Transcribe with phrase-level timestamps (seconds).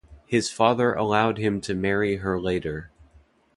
[0.25, 2.89] His father allowed him to marry her later.